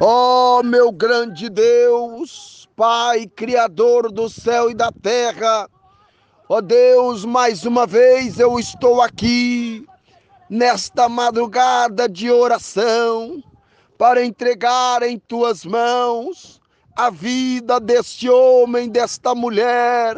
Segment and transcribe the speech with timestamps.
[0.00, 5.68] Ó oh, meu grande Deus, Pai, Criador do céu e da terra,
[6.48, 9.86] ó oh, Deus, mais uma vez eu estou aqui
[10.48, 13.42] nesta madrugada de oração
[13.96, 16.60] para entregar em tuas mãos
[16.96, 20.16] a vida deste homem, desta mulher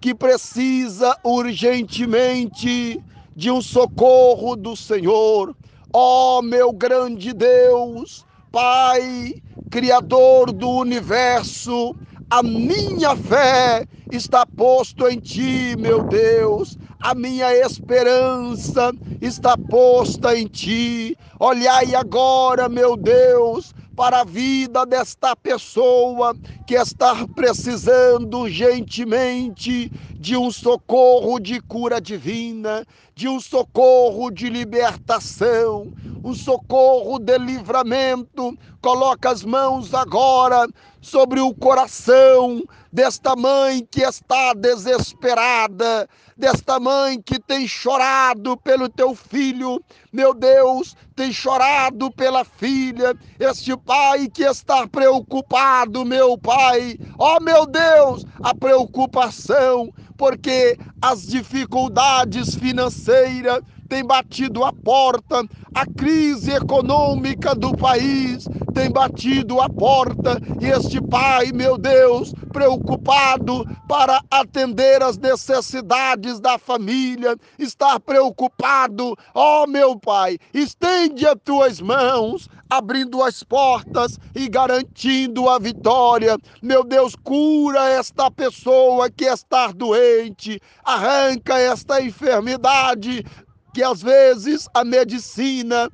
[0.00, 3.02] que precisa urgentemente
[3.34, 5.54] de um socorro do Senhor.
[5.92, 8.24] Ó oh, meu grande Deus,
[8.54, 9.34] Pai,
[9.68, 11.96] Criador do universo,
[12.30, 16.78] a minha fé está posto em Ti, meu Deus.
[17.00, 21.18] A minha esperança está posta em Ti.
[21.40, 30.50] Olhai agora, meu Deus, para a vida desta pessoa que está precisando urgentemente de um
[30.50, 32.84] socorro de cura divina,
[33.14, 35.92] de um socorro de libertação,
[36.24, 38.56] um socorro de livramento.
[38.80, 40.66] Coloca as mãos agora
[41.04, 49.14] sobre o coração desta mãe que está desesperada, desta mãe que tem chorado pelo teu
[49.14, 57.36] filho, meu Deus, tem chorado pela filha, este pai que está preocupado, meu pai, ó
[57.36, 65.44] oh, meu Deus, a preocupação, porque as dificuldades financeiras têm batido a porta,
[65.74, 73.64] a crise econômica do país tem batido a porta e este pai, meu Deus, preocupado
[73.88, 81.80] para atender as necessidades da família, está preocupado, ó oh, meu pai, estende as tuas
[81.80, 86.36] mãos, abrindo as portas e garantindo a vitória.
[86.60, 93.24] Meu Deus, cura esta pessoa que está doente, arranca esta enfermidade
[93.72, 95.90] que às vezes a medicina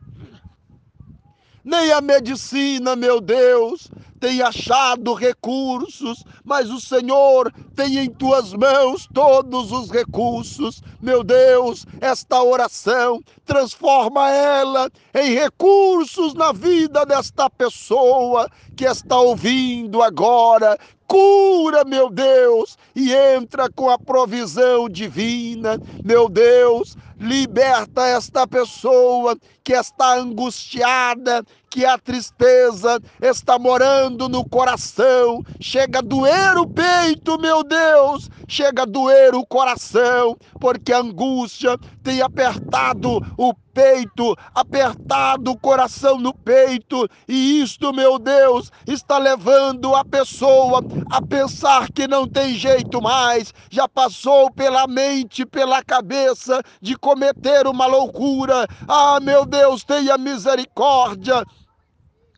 [1.64, 9.08] nem a medicina, meu Deus, tem achado recursos, mas o Senhor tem em tuas mãos
[9.14, 10.82] todos os recursos.
[11.00, 20.02] Meu Deus, esta oração transforma ela em recursos na vida desta pessoa que está ouvindo
[20.02, 20.78] agora.
[21.10, 25.76] Cura, meu Deus, e entra com a provisão divina.
[26.04, 35.40] Meu Deus, liberta esta pessoa que está angustiada, que a tristeza está morando no coração,
[35.60, 41.78] chega a doer o peito, meu Deus, chega a doer o coração, porque a angústia
[42.02, 49.94] tem apertado o peito, apertado o coração no peito, e isto, meu Deus, está levando
[49.94, 56.60] a pessoa a pensar que não tem jeito mais, já passou pela mente, pela cabeça
[56.80, 58.66] de cometer uma loucura.
[58.88, 61.44] Ah, meu Deus, tenha misericórdia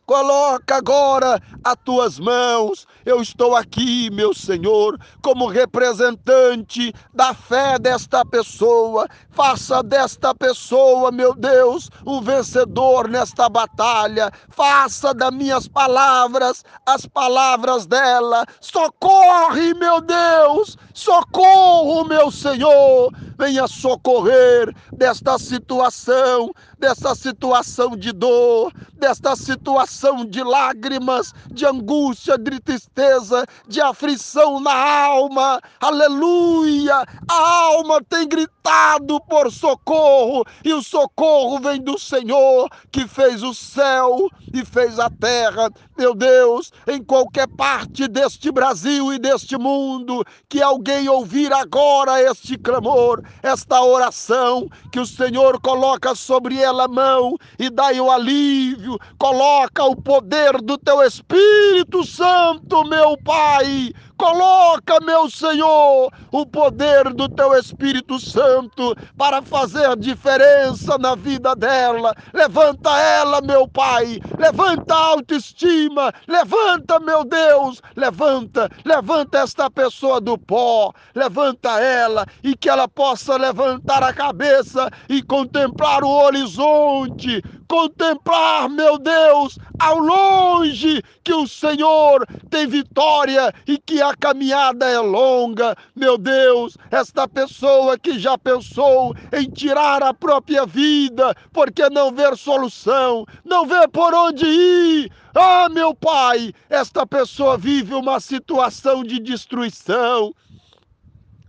[0.05, 2.85] Coloca agora as tuas mãos.
[3.05, 9.07] Eu estou aqui, meu Senhor, como representante da fé desta pessoa.
[9.31, 14.31] Faça desta pessoa, meu Deus, um vencedor nesta batalha.
[14.49, 18.45] Faça das minhas palavras as palavras dela.
[18.59, 20.77] Socorre, meu Deus!
[20.93, 23.11] Socorro, meu Senhor!
[23.37, 26.51] Venha socorrer desta situação,
[26.83, 34.73] desta situação de dor, desta situação de lágrimas, de angústia, de tristeza, de aflição na
[34.73, 35.61] alma.
[35.79, 37.05] Aleluia!
[37.29, 43.53] A alma tem gritado por socorro, e o socorro vem do Senhor que fez o
[43.53, 45.69] céu e fez a terra.
[45.97, 52.57] Meu Deus, em qualquer parte deste Brasil e deste mundo, que alguém ouvir agora este
[52.57, 58.97] clamor, esta oração, que o Senhor coloca sobre ela a mão e dá o alívio,
[59.17, 67.27] coloca o poder do teu Espírito Santo, meu Pai, Coloca, meu Senhor, o poder do
[67.29, 72.13] teu Espírito Santo para fazer diferença na vida dela.
[72.33, 74.19] Levanta ela, meu Pai.
[74.37, 76.13] Levanta a autoestima.
[76.27, 77.81] Levanta, meu Deus.
[77.95, 80.93] Levanta, levanta esta pessoa do pó.
[81.15, 87.41] Levanta ela e que ela possa levantar a cabeça e contemplar o horizonte
[87.73, 94.99] contemplar, meu Deus, ao longe que o Senhor tem vitória e que a caminhada é
[94.99, 95.75] longa.
[95.95, 102.37] Meu Deus, esta pessoa que já pensou em tirar a própria vida porque não ver
[102.37, 105.11] solução, não vê por onde ir.
[105.33, 110.31] Ah, meu Pai, esta pessoa vive uma situação de destruição.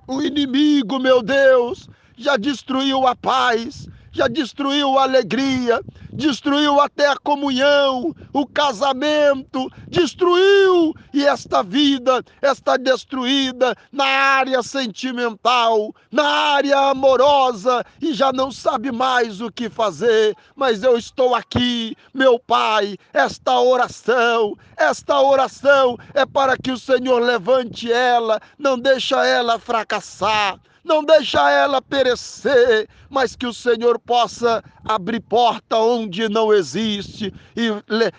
[0.08, 1.86] O inimigo, meu Deus,
[2.16, 5.80] já destruiu a paz, já destruiu a alegria,
[6.12, 15.92] destruiu até a comunhão, o casamento, destruiu e esta vida está destruída na área sentimental,
[16.12, 20.36] na área amorosa e já não sabe mais o que fazer.
[20.54, 27.20] Mas eu estou aqui, meu Pai, esta oração, esta oração é para que o Senhor
[27.20, 34.62] levante ela, não deixa ela fracassar não deixa ela perecer, mas que o Senhor possa
[34.84, 37.70] abrir porta onde não existe e,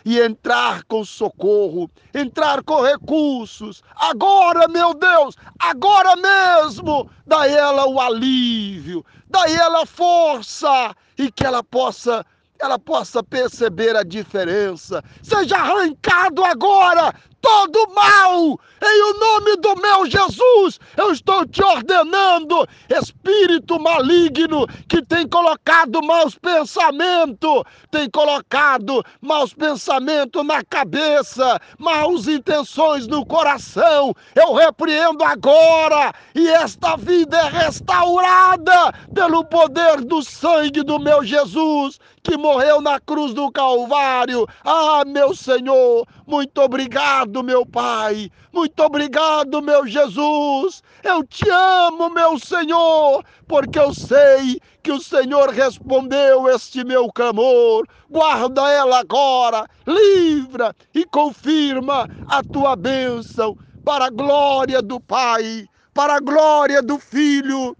[0.03, 3.83] e entrar com socorro, entrar com recursos.
[3.95, 11.63] Agora, meu Deus, agora mesmo, dá ela o alívio, dá ela força e que ela
[11.63, 12.25] possa
[12.57, 15.03] ela possa perceber a diferença.
[15.21, 17.13] Seja arrancado agora
[17.45, 24.99] todo mal, em o nome do meu Jesus, eu estou te ordenando, espírito maligno que
[25.05, 27.61] tem colocado maus pensamentos,
[27.91, 36.97] tem colocado maus pensamentos na cabeça, maus intenções no coração, eu repreendo agora e esta
[36.97, 43.51] vida é restaurada pelo poder do sangue do meu Jesus que morreu na cruz do
[43.51, 44.47] Calvário.
[44.63, 48.29] Ah, meu Senhor, muito obrigado, meu Pai.
[48.53, 50.81] Muito obrigado, meu Jesus.
[51.03, 57.87] Eu te amo, meu Senhor, porque eu sei que o Senhor respondeu este meu clamor.
[58.09, 66.15] Guarda ela agora, livra e confirma a tua bênção para a glória do Pai, para
[66.15, 67.75] a glória do Filho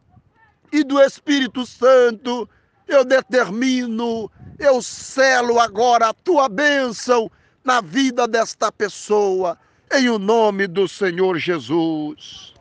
[0.71, 2.47] e do Espírito Santo.
[2.87, 4.29] Eu determino,
[4.59, 7.29] eu selo agora a tua bênção
[7.65, 9.57] na vida desta pessoa,
[9.91, 12.53] em o nome do Senhor Jesus.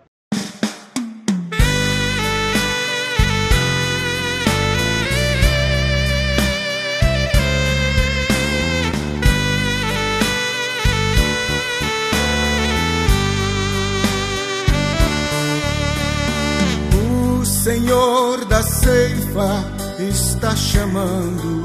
[17.41, 19.63] O Senhor da ceifa
[19.99, 21.64] está chamando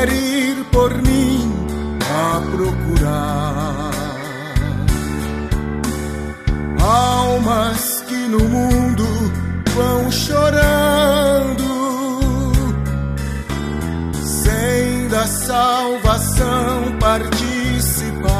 [0.00, 1.52] quer ir por mim
[2.00, 3.90] a procurar
[6.80, 9.04] almas que no mundo
[9.74, 11.68] vão chorando
[14.22, 18.30] sem da salvação participar.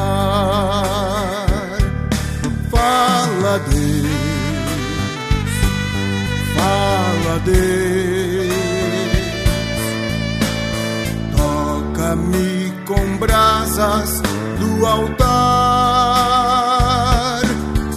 [2.70, 3.89] Fala Deus,
[13.80, 14.20] brasas
[14.58, 15.40] do altar.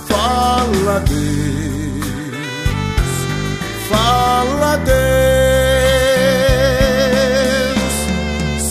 [0.08, 2.08] Fala Deus,
[3.90, 5.04] fala Deus.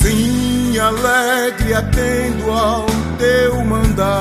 [0.01, 2.87] Sim, alegre atendo ao
[3.19, 4.13] teu mandar.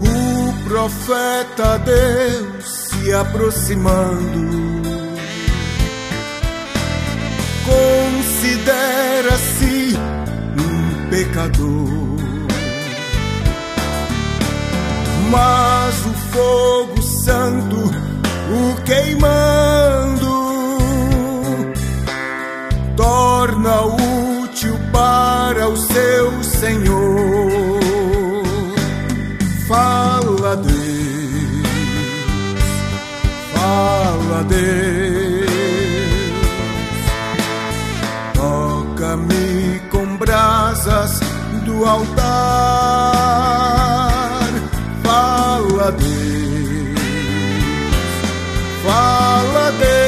[0.00, 4.89] O profeta Deus se aproximando
[8.60, 9.96] considera-se
[10.58, 11.88] um pecador.
[15.30, 20.28] Mas o fogo santo, o queimando,
[22.96, 23.82] torna
[24.42, 27.80] útil para o seu Senhor.
[29.68, 30.76] Fala Deus,
[33.54, 35.19] fala Deus.
[41.90, 43.10] Altar.
[45.02, 47.00] Fala Deus,
[48.84, 49.98] fala Deus.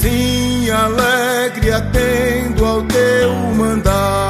[0.00, 4.25] Sim, alegre atendo ao teu mandar.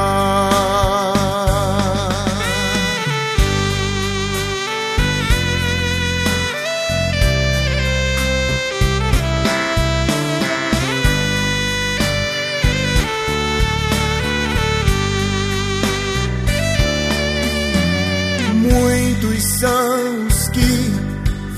[19.37, 20.93] Muitos são os que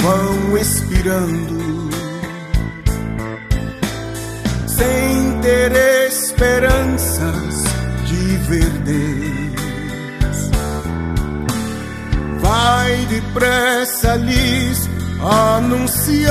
[0.03, 1.89] vão expirando
[4.67, 5.71] sem ter
[6.09, 7.63] esperanças
[8.05, 10.51] de ver Deus.
[12.41, 14.91] Vai depressa lhes
[15.57, 16.25] anunciando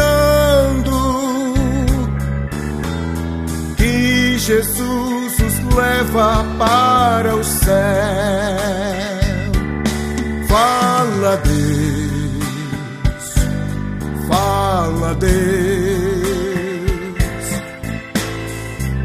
[3.77, 9.06] que Jesus os leva para o céu.
[11.27, 13.25] Fala Deus,
[14.29, 15.27] fala, Deus,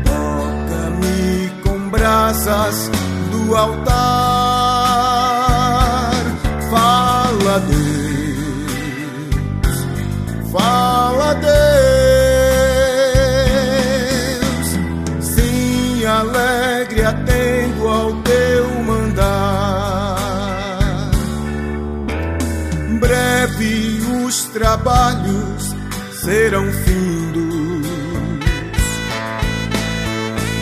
[0.04, 2.92] toca-me com brasas
[3.32, 3.92] do altar.
[6.70, 9.34] Fala, Deus,
[10.52, 11.01] fala,
[24.32, 25.76] os trabalhos
[26.22, 27.86] serão findos.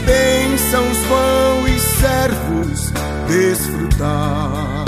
[0.04, 2.92] Bênçãos vão e servos
[3.28, 4.84] desfrutar.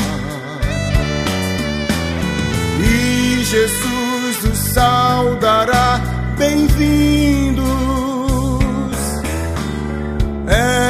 [2.80, 6.00] E Jesus os saudará,
[6.36, 7.62] bem-vindos.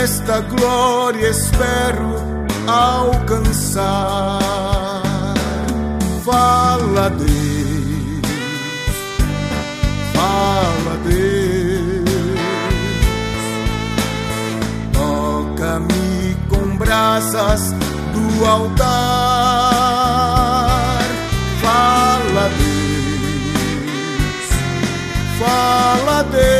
[0.03, 2.15] Esta glória espero
[2.67, 4.41] alcançar.
[6.25, 7.42] Fala, Deus,
[17.13, 17.73] brasas
[18.15, 18.87] do altar.
[21.61, 24.49] Fala, Deus,
[25.39, 26.52] fala, Deus.